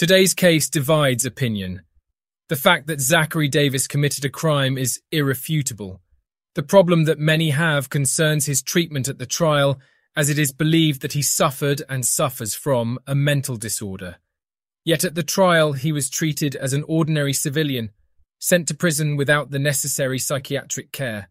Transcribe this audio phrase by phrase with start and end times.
[0.00, 1.82] Today's case divides opinion.
[2.48, 6.00] The fact that Zachary Davis committed a crime is irrefutable.
[6.54, 9.78] The problem that many have concerns his treatment at the trial,
[10.16, 14.16] as it is believed that he suffered and suffers from a mental disorder.
[14.86, 17.90] Yet at the trial, he was treated as an ordinary civilian,
[18.38, 21.28] sent to prison without the necessary psychiatric care.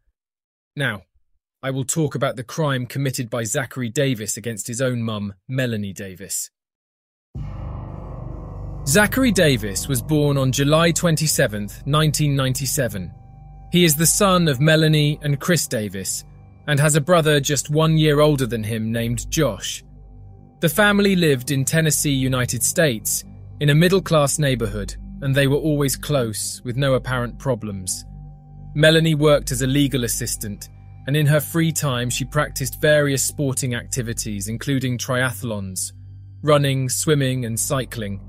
[0.75, 1.05] Now,
[1.63, 5.91] I will talk about the crime committed by Zachary Davis against his own mum, Melanie
[5.91, 6.51] Davis.
[8.89, 13.13] Zachary Davis was born on July 27, 1997.
[13.71, 16.25] He is the son of Melanie and Chris Davis
[16.65, 19.83] and has a brother just one year older than him named Josh.
[20.61, 23.25] The family lived in Tennessee, United States,
[23.59, 28.05] in a middle class neighborhood, and they were always close, with no apparent problems.
[28.73, 30.69] Melanie worked as a legal assistant,
[31.05, 35.91] and in her free time, she practiced various sporting activities, including triathlons,
[36.41, 38.19] running, swimming, and cycling.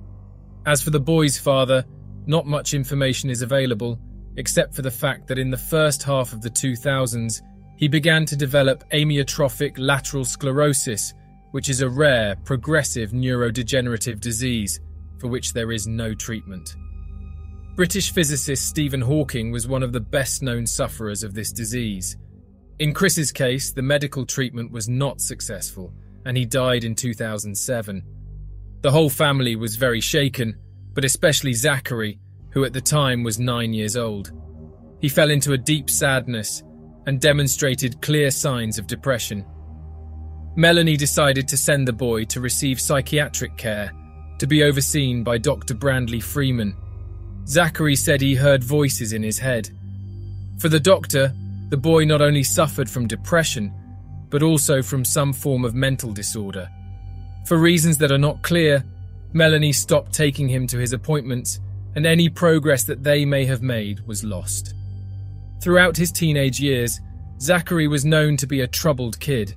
[0.66, 1.84] As for the boy's father,
[2.26, 3.98] not much information is available,
[4.36, 7.40] except for the fact that in the first half of the 2000s,
[7.76, 11.14] he began to develop amyotrophic lateral sclerosis,
[11.52, 14.80] which is a rare, progressive neurodegenerative disease
[15.18, 16.76] for which there is no treatment.
[17.74, 22.16] British physicist Stephen Hawking was one of the best known sufferers of this disease.
[22.78, 25.92] In Chris's case, the medical treatment was not successful,
[26.26, 28.02] and he died in 2007.
[28.82, 30.56] The whole family was very shaken,
[30.94, 32.18] but especially Zachary,
[32.50, 34.32] who at the time was nine years old.
[35.00, 36.62] He fell into a deep sadness
[37.06, 39.44] and demonstrated clear signs of depression.
[40.56, 43.92] Melanie decided to send the boy to receive psychiatric care,
[44.38, 45.74] to be overseen by Dr.
[45.74, 46.74] Brandley Freeman.
[47.46, 49.70] Zachary said he heard voices in his head.
[50.58, 51.34] For the doctor,
[51.68, 53.72] the boy not only suffered from depression,
[54.30, 56.68] but also from some form of mental disorder.
[57.46, 58.84] For reasons that are not clear,
[59.32, 61.60] Melanie stopped taking him to his appointments,
[61.94, 64.74] and any progress that they may have made was lost.
[65.62, 67.00] Throughout his teenage years,
[67.40, 69.54] Zachary was known to be a troubled kid.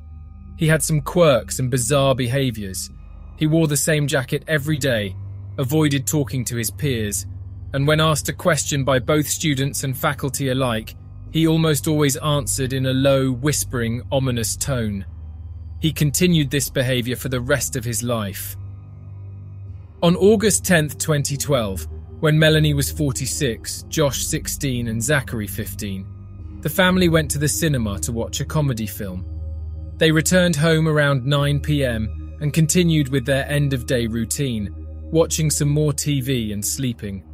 [0.58, 2.90] He had some quirks and bizarre behaviours.
[3.38, 5.16] He wore the same jacket every day,
[5.58, 7.26] avoided talking to his peers,
[7.74, 10.96] and when asked a question by both students and faculty alike,
[11.32, 15.06] he almost always answered in a low, whispering, ominous tone.
[15.84, 18.56] He continued this behaviour for the rest of his life.
[20.02, 21.86] On August 10, 2012,
[22.22, 28.00] when Melanie was 46, Josh 16, and Zachary 15, the family went to the cinema
[28.00, 29.26] to watch a comedy film.
[29.98, 34.74] They returned home around 9 pm and continued with their end of day routine,
[35.12, 37.26] watching some more TV and sleeping.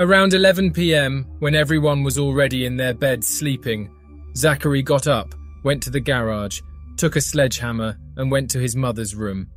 [0.00, 3.88] Around 11 pm, when everyone was already in their beds sleeping,
[4.36, 6.60] Zachary got up, went to the garage,
[6.98, 9.48] took a sledgehammer, and went to his mother's room.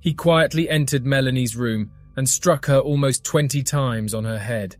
[0.00, 4.76] He quietly entered Melanie's room and struck her almost 20 times on her head.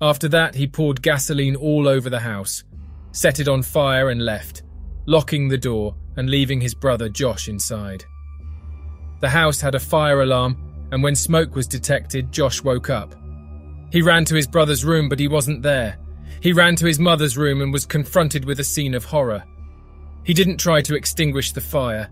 [0.00, 2.62] After that, he poured gasoline all over the house,
[3.12, 4.62] set it on fire, and left,
[5.06, 8.04] locking the door and leaving his brother Josh inside.
[9.20, 10.56] The house had a fire alarm,
[10.92, 13.14] and when smoke was detected, Josh woke up.
[13.90, 15.96] He ran to his brother's room, but he wasn't there.
[16.40, 19.44] He ran to his mother's room and was confronted with a scene of horror.
[20.24, 22.10] He didn't try to extinguish the fire.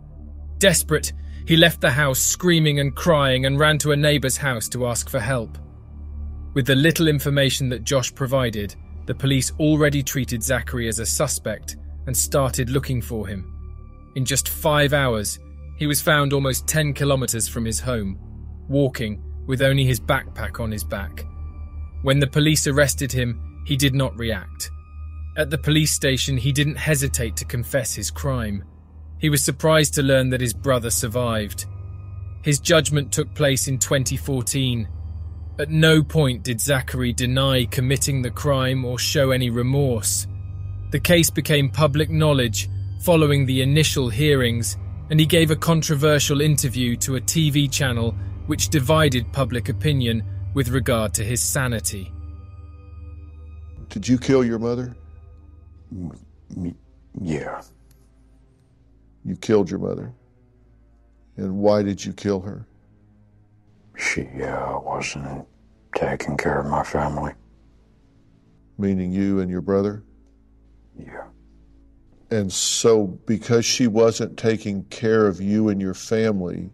[0.58, 1.12] Desperate,
[1.46, 5.08] he left the house screaming and crying and ran to a neighbour's house to ask
[5.08, 5.58] for help.
[6.54, 11.76] With the little information that Josh provided, the police already treated Zachary as a suspect
[12.06, 13.48] and started looking for him.
[14.14, 15.38] In just five hours,
[15.78, 18.18] he was found almost 10 kilometres from his home,
[18.68, 21.24] walking with only his backpack on his back.
[22.02, 24.70] When the police arrested him, he did not react.
[25.34, 28.65] At the police station, he didn't hesitate to confess his crime.
[29.19, 31.65] He was surprised to learn that his brother survived.
[32.43, 34.88] His judgment took place in 2014.
[35.59, 40.26] At no point did Zachary deny committing the crime or show any remorse.
[40.91, 42.69] The case became public knowledge
[43.03, 44.76] following the initial hearings,
[45.09, 48.14] and he gave a controversial interview to a TV channel
[48.47, 52.12] which divided public opinion with regard to his sanity.
[53.88, 54.94] Did you kill your mother?
[57.20, 57.62] Yeah.
[59.24, 60.12] You killed your mother.
[61.36, 62.66] And why did you kill her?
[63.96, 65.46] She uh, wasn't
[65.94, 67.32] taking care of my family.
[68.78, 70.02] Meaning you and your brother?
[70.98, 71.24] Yeah.
[72.30, 76.70] And so, because she wasn't taking care of you and your family,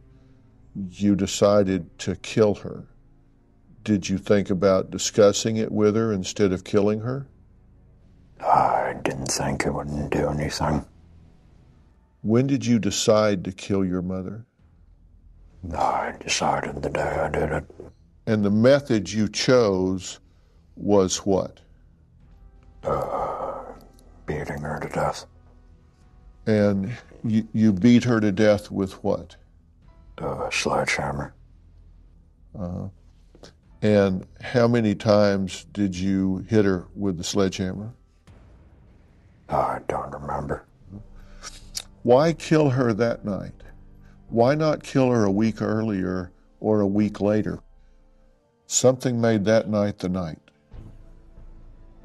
[0.90, 2.86] you decided to kill her.
[3.82, 7.26] Did you think about discussing it with her instead of killing her?
[8.40, 10.84] I didn't think it wouldn't do anything.
[12.22, 14.44] When did you decide to kill your mother?
[15.76, 17.64] I decided the day I did it.
[18.26, 20.20] And the method you chose
[20.76, 21.60] was what?
[22.84, 23.60] Uh,
[24.26, 25.26] beating her to death.
[26.46, 29.36] And you, you beat her to death with what?
[30.16, 31.34] The sledgehammer.
[32.58, 32.88] Uh,
[33.82, 37.92] and how many times did you hit her with the sledgehammer?
[39.48, 40.64] I don't remember.
[42.02, 43.52] Why kill her that night?
[44.28, 47.60] Why not kill her a week earlier or a week later?
[48.66, 50.38] Something made that night the night.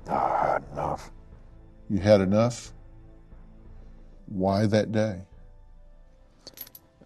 [0.07, 1.11] I had enough.
[1.89, 2.71] You had enough?
[4.27, 5.21] Why that day?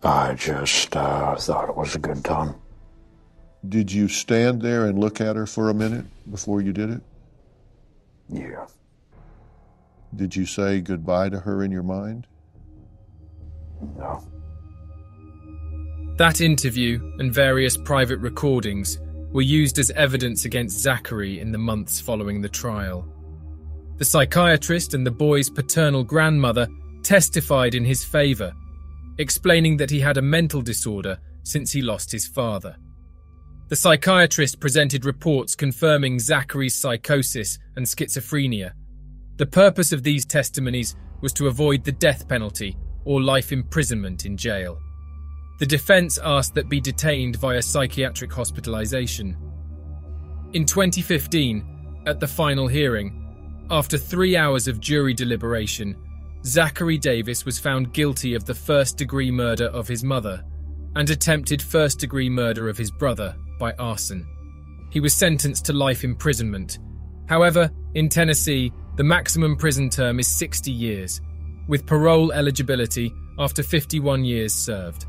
[0.03, 2.55] I just uh, thought it was a good time.
[3.67, 7.01] Did you stand there and look at her for a minute before you did it?
[8.29, 8.67] Yeah.
[10.17, 12.27] Did you say goodbye to her in your mind?
[13.97, 14.27] No.
[16.17, 18.99] That interview and various private recordings
[19.31, 23.07] were used as evidence against Zachary in the months following the trial.
[23.97, 26.67] The psychiatrist and the boy's paternal grandmother
[27.03, 28.51] testified in his favour,
[29.19, 32.75] explaining that he had a mental disorder since he lost his father.
[33.69, 38.71] The psychiatrist presented reports confirming Zachary's psychosis and schizophrenia.
[39.37, 42.75] The purpose of these testimonies was to avoid the death penalty
[43.05, 44.79] or life imprisonment in jail.
[45.59, 49.35] The defence asked that be detained via psychiatric hospitalisation.
[50.53, 53.23] In 2015, at the final hearing,
[53.69, 55.95] after three hours of jury deliberation,
[56.45, 60.43] Zachary Davis was found guilty of the first degree murder of his mother
[60.95, 64.25] and attempted first degree murder of his brother by arson.
[64.89, 66.79] He was sentenced to life imprisonment.
[67.27, 71.21] However, in Tennessee, the maximum prison term is 60 years,
[71.67, 75.05] with parole eligibility after 51 years served.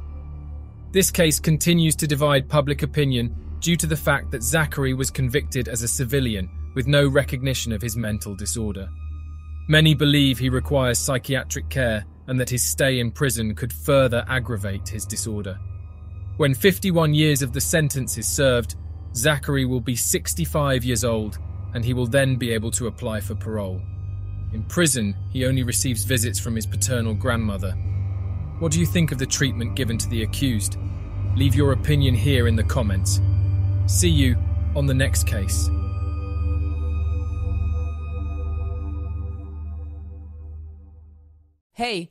[0.93, 5.69] This case continues to divide public opinion due to the fact that Zachary was convicted
[5.69, 8.90] as a civilian with no recognition of his mental disorder.
[9.69, 14.87] Many believe he requires psychiatric care and that his stay in prison could further aggravate
[14.87, 15.58] his disorder.
[16.37, 18.76] When 51 years of the sentence is served,
[19.14, 21.38] Zachary will be 65 years old
[21.75, 23.81] and he will then be able to apply for parole.
[24.53, 27.73] In prison, he only receives visits from his paternal grandmother.
[28.59, 30.79] What do you think of the treatment given to the accused?
[31.37, 33.20] Leave your opinion here in the comments.
[33.87, 34.37] See you
[34.75, 35.69] on the next case.
[41.75, 42.11] Hey,